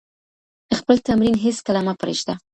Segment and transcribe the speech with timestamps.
[0.77, 2.33] خپل تمرین هیڅکله مه پریږده.